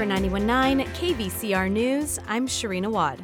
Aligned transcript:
For 0.00 0.06
919 0.06 0.86
KVCR 0.94 1.70
News, 1.70 2.18
I'm 2.26 2.46
Sharina 2.48 2.90
Wad. 2.90 3.22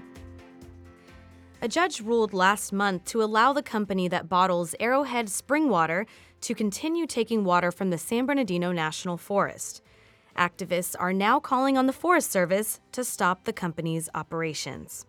A 1.63 1.69
judge 1.69 2.03
ruled 2.03 2.35
last 2.35 2.71
month 2.71 3.07
to 3.07 3.23
allow 3.23 3.55
the 3.55 3.63
company 3.63 4.09
that 4.09 4.29
bottles 4.29 4.75
Arrowhead 4.79 5.31
spring 5.31 5.71
water 5.71 6.05
to 6.43 6.55
continue 6.55 7.07
taking 7.07 7.45
water 7.45 7.73
from 7.73 7.89
the 7.89 7.97
San 7.97 8.27
Bernardino 8.27 8.73
National 8.73 9.17
Forest. 9.17 9.81
Activists 10.37 10.95
are 10.99 11.15
now 11.15 11.41
calling 11.41 11.79
on 11.79 11.87
the 11.87 11.95
Forest 11.95 12.31
Service 12.31 12.79
to 12.93 13.05
stop 13.05 13.45
the 13.45 13.55
company's 13.55 14.11
operations. 14.15 15.07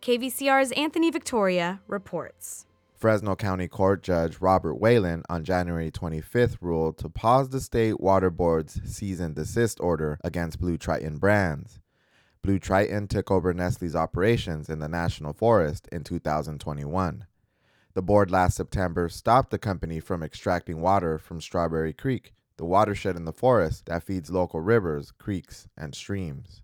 KVCR's 0.00 0.72
Anthony 0.72 1.10
Victoria 1.10 1.82
reports. 1.86 2.64
Fresno 3.04 3.36
County 3.36 3.68
Court 3.68 4.02
Judge 4.02 4.40
Robert 4.40 4.76
Whalen 4.76 5.24
on 5.28 5.44
January 5.44 5.90
25th 5.90 6.56
ruled 6.62 6.96
to 6.96 7.10
pause 7.10 7.50
the 7.50 7.60
state 7.60 8.00
water 8.00 8.30
board's 8.30 8.80
cease 8.90 9.20
and 9.20 9.34
desist 9.34 9.78
order 9.78 10.18
against 10.24 10.58
Blue 10.58 10.78
Triton 10.78 11.18
brands. 11.18 11.80
Blue 12.40 12.58
Triton 12.58 13.06
took 13.06 13.30
over 13.30 13.52
Nestle's 13.52 13.94
operations 13.94 14.70
in 14.70 14.78
the 14.78 14.88
National 14.88 15.34
Forest 15.34 15.86
in 15.92 16.02
2021. 16.02 17.26
The 17.92 18.00
board 18.00 18.30
last 18.30 18.56
September 18.56 19.10
stopped 19.10 19.50
the 19.50 19.58
company 19.58 20.00
from 20.00 20.22
extracting 20.22 20.80
water 20.80 21.18
from 21.18 21.42
Strawberry 21.42 21.92
Creek, 21.92 22.32
the 22.56 22.64
watershed 22.64 23.16
in 23.16 23.26
the 23.26 23.34
forest 23.34 23.84
that 23.84 24.04
feeds 24.04 24.30
local 24.30 24.62
rivers, 24.62 25.10
creeks, 25.10 25.68
and 25.76 25.94
streams. 25.94 26.62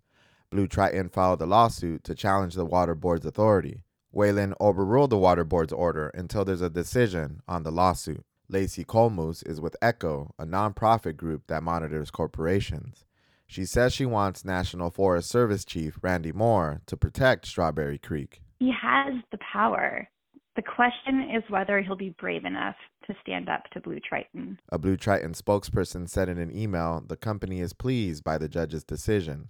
Blue 0.48 0.66
Triton 0.66 1.10
filed 1.10 1.42
a 1.42 1.46
lawsuit 1.46 2.02
to 2.04 2.14
challenge 2.14 2.54
the 2.54 2.64
water 2.64 2.94
board's 2.94 3.26
authority. 3.26 3.82
Whalen 4.12 4.54
overruled 4.60 5.10
the 5.10 5.18
water 5.18 5.44
board's 5.44 5.72
order 5.72 6.08
until 6.08 6.44
there's 6.44 6.62
a 6.62 6.70
decision 6.70 7.42
on 7.46 7.62
the 7.62 7.70
lawsuit. 7.70 8.24
Lacey 8.48 8.84
Colmus 8.84 9.46
is 9.46 9.60
with 9.60 9.76
ECHO, 9.80 10.34
a 10.38 10.44
nonprofit 10.44 11.16
group 11.16 11.46
that 11.46 11.62
monitors 11.62 12.10
corporations. 12.10 13.04
She 13.46 13.64
says 13.64 13.92
she 13.92 14.06
wants 14.06 14.44
National 14.44 14.90
Forest 14.90 15.28
Service 15.28 15.64
Chief 15.64 15.98
Randy 16.02 16.32
Moore 16.32 16.82
to 16.86 16.96
protect 16.96 17.46
Strawberry 17.46 17.98
Creek. 17.98 18.42
He 18.58 18.72
has 18.72 19.14
the 19.30 19.38
power. 19.52 20.08
The 20.56 20.62
question 20.62 21.30
is 21.34 21.42
whether 21.48 21.80
he'll 21.80 21.96
be 21.96 22.14
brave 22.18 22.44
enough 22.44 22.76
to 23.06 23.14
stand 23.22 23.48
up 23.48 23.64
to 23.72 23.80
Blue 23.80 24.00
Triton. 24.00 24.58
A 24.70 24.78
Blue 24.78 24.96
Triton 24.96 25.32
spokesperson 25.32 26.08
said 26.08 26.28
in 26.28 26.38
an 26.38 26.56
email 26.56 27.02
the 27.06 27.16
company 27.16 27.60
is 27.60 27.72
pleased 27.72 28.24
by 28.24 28.38
the 28.38 28.48
judge's 28.48 28.84
decision. 28.84 29.48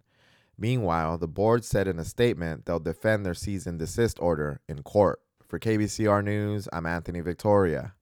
Meanwhile, 0.60 1.16
the 1.16 1.26
board 1.26 1.64
said 1.64 1.88
in 1.88 1.98
a 1.98 2.04
statement 2.04 2.66
they'll 2.66 2.78
defend 2.78 3.24
their 3.24 3.32
cease 3.32 3.64
and 3.64 3.78
desist 3.78 4.18
order 4.20 4.60
in 4.68 4.82
court. 4.82 5.20
For 5.48 5.58
KVCR 5.58 6.22
News, 6.22 6.68
I'm 6.70 6.84
Anthony 6.84 7.20
Victoria. 7.20 7.94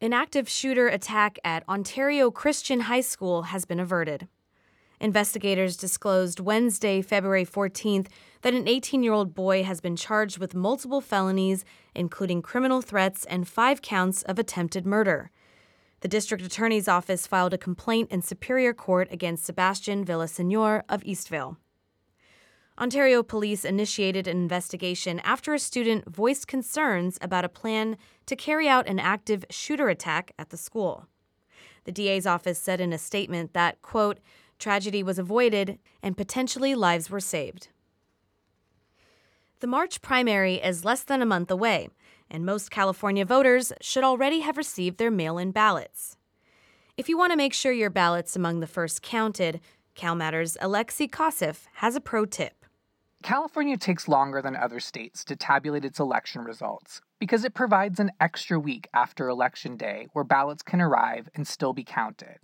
An 0.00 0.12
active 0.12 0.48
shooter 0.48 0.88
attack 0.88 1.38
at 1.44 1.66
Ontario 1.68 2.32
Christian 2.32 2.80
High 2.80 3.00
School 3.02 3.44
has 3.44 3.64
been 3.64 3.78
averted. 3.78 4.26
Investigators 5.00 5.76
disclosed 5.76 6.40
Wednesday, 6.40 7.02
February 7.02 7.46
14th, 7.46 8.08
that 8.42 8.52
an 8.52 8.66
18 8.66 9.04
year 9.04 9.12
old 9.12 9.32
boy 9.32 9.62
has 9.62 9.80
been 9.80 9.94
charged 9.94 10.38
with 10.38 10.56
multiple 10.56 11.00
felonies, 11.00 11.64
including 11.94 12.42
criminal 12.42 12.82
threats 12.82 13.24
and 13.26 13.46
five 13.46 13.80
counts 13.80 14.22
of 14.22 14.40
attempted 14.40 14.84
murder. 14.84 15.30
The 16.00 16.08
district 16.08 16.44
attorney's 16.44 16.88
office 16.88 17.28
filed 17.28 17.54
a 17.54 17.58
complaint 17.58 18.10
in 18.10 18.22
Superior 18.22 18.74
Court 18.74 19.08
against 19.12 19.44
Sebastian 19.44 20.04
Villasenor 20.04 20.82
of 20.88 21.02
Eastvale. 21.04 21.56
Ontario 22.78 23.22
police 23.22 23.64
initiated 23.64 24.26
an 24.26 24.36
investigation 24.36 25.18
after 25.20 25.54
a 25.54 25.58
student 25.58 26.06
voiced 26.08 26.46
concerns 26.46 27.16
about 27.22 27.44
a 27.44 27.48
plan 27.48 27.96
to 28.26 28.36
carry 28.36 28.68
out 28.68 28.86
an 28.86 28.98
active 28.98 29.46
shooter 29.48 29.88
attack 29.88 30.32
at 30.38 30.50
the 30.50 30.58
school. 30.58 31.06
The 31.84 31.92
DA's 31.92 32.26
office 32.26 32.58
said 32.58 32.80
in 32.80 32.92
a 32.92 32.98
statement 32.98 33.54
that, 33.54 33.80
quote, 33.80 34.18
tragedy 34.58 35.02
was 35.02 35.18
avoided 35.18 35.78
and 36.02 36.16
potentially 36.18 36.74
lives 36.74 37.08
were 37.08 37.20
saved. 37.20 37.68
The 39.60 39.66
March 39.66 40.02
primary 40.02 40.56
is 40.56 40.84
less 40.84 41.02
than 41.02 41.22
a 41.22 41.26
month 41.26 41.50
away, 41.50 41.88
and 42.30 42.44
most 42.44 42.70
California 42.70 43.24
voters 43.24 43.72
should 43.80 44.04
already 44.04 44.40
have 44.40 44.58
received 44.58 44.98
their 44.98 45.10
mail 45.10 45.38
in 45.38 45.50
ballots. 45.50 46.18
If 46.98 47.08
you 47.08 47.16
want 47.16 47.32
to 47.32 47.38
make 47.38 47.54
sure 47.54 47.72
your 47.72 47.88
ballot's 47.88 48.36
among 48.36 48.60
the 48.60 48.66
first 48.66 49.00
counted, 49.00 49.60
CalMatters' 49.94 50.58
Alexei 50.60 51.08
Koseff 51.08 51.64
has 51.74 51.96
a 51.96 52.00
pro 52.02 52.26
tip. 52.26 52.65
California 53.22 53.76
takes 53.76 54.08
longer 54.08 54.40
than 54.40 54.54
other 54.54 54.78
states 54.78 55.24
to 55.24 55.34
tabulate 55.34 55.84
its 55.84 55.98
election 55.98 56.42
results 56.42 57.00
because 57.18 57.44
it 57.44 57.54
provides 57.54 57.98
an 57.98 58.12
extra 58.20 58.58
week 58.58 58.88
after 58.94 59.28
Election 59.28 59.76
Day 59.76 60.06
where 60.12 60.24
ballots 60.24 60.62
can 60.62 60.80
arrive 60.80 61.28
and 61.34 61.46
still 61.46 61.72
be 61.72 61.82
counted. 61.82 62.38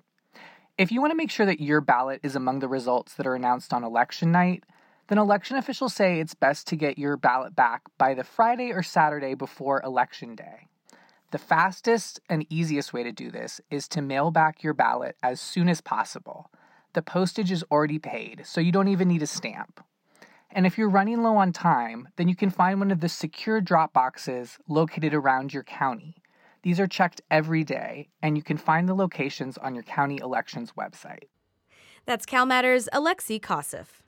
If 0.78 0.90
you 0.90 1.00
want 1.00 1.12
to 1.12 1.16
make 1.16 1.30
sure 1.30 1.46
that 1.46 1.60
your 1.60 1.80
ballot 1.80 2.20
is 2.22 2.34
among 2.34 2.58
the 2.58 2.68
results 2.68 3.14
that 3.14 3.26
are 3.26 3.34
announced 3.34 3.72
on 3.72 3.84
election 3.84 4.32
night, 4.32 4.64
then 5.08 5.18
election 5.18 5.56
officials 5.56 5.94
say 5.94 6.18
it's 6.18 6.34
best 6.34 6.66
to 6.68 6.76
get 6.76 6.98
your 6.98 7.16
ballot 7.16 7.54
back 7.54 7.82
by 7.98 8.14
the 8.14 8.24
Friday 8.24 8.72
or 8.72 8.82
Saturday 8.82 9.34
before 9.34 9.82
Election 9.82 10.34
Day. 10.34 10.68
The 11.30 11.38
fastest 11.38 12.20
and 12.28 12.46
easiest 12.50 12.92
way 12.92 13.02
to 13.02 13.12
do 13.12 13.30
this 13.30 13.60
is 13.70 13.86
to 13.88 14.02
mail 14.02 14.30
back 14.30 14.62
your 14.62 14.74
ballot 14.74 15.16
as 15.22 15.40
soon 15.40 15.68
as 15.68 15.80
possible. 15.80 16.50
The 16.94 17.02
postage 17.02 17.50
is 17.50 17.64
already 17.70 17.98
paid, 17.98 18.42
so 18.44 18.60
you 18.60 18.72
don't 18.72 18.88
even 18.88 19.08
need 19.08 19.22
a 19.22 19.26
stamp. 19.26 19.82
And 20.54 20.66
if 20.66 20.76
you're 20.76 20.90
running 20.90 21.22
low 21.22 21.36
on 21.36 21.52
time, 21.52 22.08
then 22.16 22.28
you 22.28 22.36
can 22.36 22.50
find 22.50 22.78
one 22.78 22.90
of 22.90 23.00
the 23.00 23.08
secure 23.08 23.60
drop 23.60 23.92
boxes 23.92 24.58
located 24.68 25.14
around 25.14 25.54
your 25.54 25.64
county. 25.64 26.16
These 26.62 26.78
are 26.78 26.86
checked 26.86 27.22
every 27.30 27.64
day, 27.64 28.10
and 28.22 28.36
you 28.36 28.42
can 28.42 28.58
find 28.58 28.88
the 28.88 28.94
locations 28.94 29.56
on 29.58 29.74
your 29.74 29.82
county 29.82 30.18
elections 30.22 30.72
website. 30.78 31.24
That's 32.04 32.26
CalMatters' 32.26 32.88
Alexei 32.92 33.38
Koseff. 33.38 34.02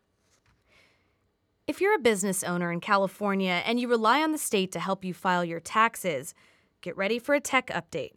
If 1.67 1.81
you're 1.81 1.95
a 1.95 1.99
business 1.99 2.45
owner 2.45 2.71
in 2.71 2.81
California 2.81 3.63
and 3.65 3.81
you 3.81 3.89
rely 3.89 4.23
on 4.23 4.33
the 4.33 4.39
state 4.39 4.71
to 4.73 4.81
help 4.81 5.03
you 5.03 5.15
file 5.15 5.45
your 5.45 5.61
taxes, 5.61 6.35
get 6.83 6.95
ready 6.95 7.19
for 7.19 7.35
a 7.35 7.41
tech 7.41 7.69
update. 7.69 8.13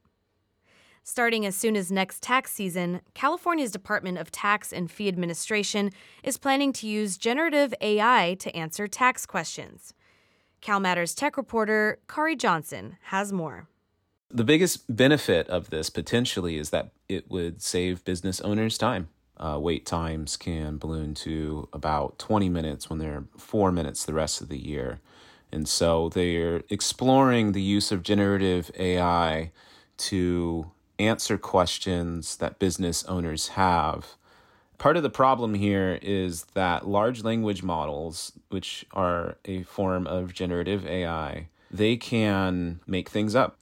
Starting 1.10 1.46
as 1.46 1.56
soon 1.56 1.78
as 1.78 1.90
next 1.90 2.22
tax 2.22 2.52
season, 2.52 3.00
California's 3.14 3.72
Department 3.72 4.18
of 4.18 4.30
Tax 4.30 4.74
and 4.74 4.92
Fee 4.92 5.08
Administration 5.08 5.90
is 6.22 6.38
planning 6.38 6.74
to 6.74 6.86
use 6.86 7.18
generative 7.18 7.74
AI 7.80 8.36
to 8.40 8.54
answer 8.54 8.90
tax 8.90 9.26
questions. 9.26 9.94
CalMatters 10.62 11.16
tech 11.16 11.38
reporter 11.38 12.00
Khari 12.10 12.38
Johnson 12.38 12.98
has 13.04 13.32
more. 13.32 13.70
The 14.30 14.44
biggest 14.44 14.94
benefit 14.94 15.48
of 15.48 15.70
this 15.70 15.90
potentially 15.90 16.58
is 16.58 16.72
that 16.72 16.90
it 17.08 17.32
would 17.32 17.62
save 17.62 18.04
business 18.04 18.42
owners 18.42 18.78
time. 18.78 19.08
Uh, 19.38 19.58
wait 19.62 19.86
times 19.86 20.36
can 20.36 20.78
balloon 20.78 21.14
to 21.14 21.70
about 21.72 22.20
20 22.20 22.50
minutes 22.50 22.90
when 22.90 23.00
they're 23.00 23.24
four 23.38 23.72
minutes 23.72 24.04
the 24.04 24.14
rest 24.14 24.42
of 24.42 24.50
the 24.50 24.60
year. 24.60 25.00
And 25.54 25.70
so 25.70 26.10
they're 26.10 26.64
exploring 26.70 27.54
the 27.54 27.62
use 27.62 27.94
of 27.94 28.04
generative 28.04 28.70
AI 28.78 29.54
to 30.00 30.72
answer 31.00 31.38
questions 31.38 32.38
that 32.38 32.60
business 32.60 33.04
owners 33.06 33.50
have. 33.50 34.16
Part 34.78 34.98
of 34.98 35.04
the 35.04 35.10
problem 35.10 35.56
here 35.56 35.98
is 36.02 36.46
that 36.54 36.88
large 36.88 37.24
language 37.24 37.64
models, 37.64 38.34
which 38.50 38.86
are 38.94 39.38
a 39.46 39.64
form 39.64 40.06
of 40.06 40.34
generative 40.34 40.86
AI, 40.86 41.48
they 41.72 41.98
can 41.98 42.80
make 42.86 43.10
things 43.10 43.36
up. 43.36 43.58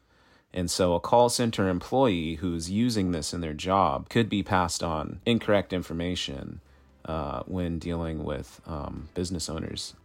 And 0.54 0.70
so 0.72 0.94
a 0.94 1.00
call 1.00 1.30
center 1.30 1.70
employee 1.70 2.36
who's 2.36 2.70
using 2.70 3.12
this 3.12 3.34
in 3.34 3.42
their 3.42 3.54
job 3.54 4.10
could 4.10 4.30
be 4.30 4.44
passed 4.44 4.84
on 4.84 5.20
incorrect 5.26 5.74
information 5.74 6.62
uh, 7.04 7.44
when 7.46 7.78
dealing 7.80 8.24
with 8.24 8.62
um, 8.66 9.10
business 9.14 9.50
owners. 9.50 9.96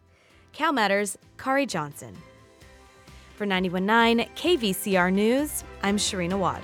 Cal 0.53 0.73
Matters, 0.73 1.17
Khari 1.39 1.67
Johnson. 1.67 2.17
For 3.37 3.47
919 3.47 4.29
KVCR 4.37 5.13
News, 5.13 5.65
I'm 5.83 5.97
Sharina 5.97 6.39
Wad. 6.39 6.63